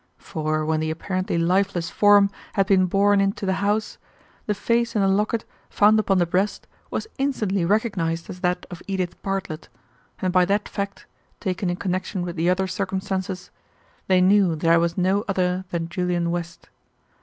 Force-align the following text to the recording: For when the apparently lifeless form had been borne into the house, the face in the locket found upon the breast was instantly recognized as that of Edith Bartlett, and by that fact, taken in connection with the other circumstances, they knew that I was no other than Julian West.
For 0.17 0.65
when 0.65 0.79
the 0.79 0.89
apparently 0.89 1.37
lifeless 1.37 1.91
form 1.91 2.31
had 2.53 2.65
been 2.65 2.87
borne 2.87 3.21
into 3.21 3.45
the 3.45 3.53
house, 3.61 3.99
the 4.47 4.55
face 4.55 4.95
in 4.95 5.03
the 5.03 5.07
locket 5.07 5.45
found 5.69 5.99
upon 5.99 6.17
the 6.17 6.25
breast 6.25 6.65
was 6.89 7.05
instantly 7.19 7.65
recognized 7.65 8.27
as 8.27 8.39
that 8.39 8.65
of 8.71 8.81
Edith 8.87 9.21
Bartlett, 9.21 9.69
and 10.19 10.33
by 10.33 10.43
that 10.45 10.67
fact, 10.67 11.05
taken 11.39 11.69
in 11.69 11.75
connection 11.75 12.23
with 12.23 12.35
the 12.35 12.49
other 12.49 12.65
circumstances, 12.65 13.51
they 14.07 14.21
knew 14.21 14.55
that 14.55 14.71
I 14.71 14.77
was 14.77 14.97
no 14.97 15.23
other 15.27 15.65
than 15.69 15.87
Julian 15.87 16.31
West. 16.31 16.69